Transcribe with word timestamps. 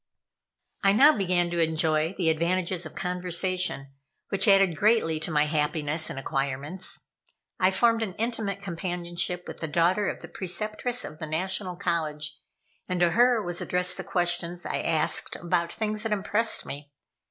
I 0.81 0.93
now 0.93 1.15
began 1.15 1.51
to 1.51 1.59
enjoy 1.59 2.15
the 2.17 2.31
advantages 2.31 2.87
of 2.87 2.95
conversation, 2.95 3.91
which 4.29 4.47
added 4.47 4.75
greatly 4.75 5.19
to 5.19 5.29
my 5.29 5.45
happiness 5.45 6.09
and 6.09 6.17
acquirements. 6.17 7.09
I 7.59 7.69
formed 7.69 8.01
an 8.01 8.15
intimate 8.15 8.63
companionship 8.63 9.47
with 9.47 9.59
the 9.59 9.67
daughter 9.67 10.09
of 10.09 10.23
the 10.23 10.27
Preceptress 10.27 11.05
of 11.05 11.19
the 11.19 11.27
National 11.27 11.75
College, 11.75 12.39
and 12.89 12.99
to 12.99 13.11
her 13.11 13.43
was 13.43 13.61
addressed 13.61 13.95
the 13.97 14.03
questions 14.03 14.65
I 14.65 14.79
asked 14.81 15.35
about 15.35 15.71
things 15.71 16.01
that 16.01 16.11
impressed 16.11 16.65
me. 16.65 16.91